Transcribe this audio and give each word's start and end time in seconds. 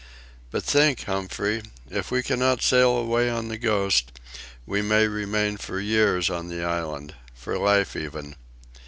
"But 0.49 0.63
think, 0.63 1.03
Humphrey. 1.03 1.61
If 1.87 2.09
we 2.09 2.23
cannot 2.23 2.63
sail 2.63 2.97
away 2.97 3.29
on 3.29 3.49
the 3.49 3.57
Ghost, 3.59 4.13
we 4.65 4.81
may 4.81 5.05
remain 5.07 5.57
for 5.57 5.79
years 5.79 6.27
on 6.27 6.47
the 6.47 6.63
island—for 6.63 7.55
life 7.59 7.95
even. 7.95 8.35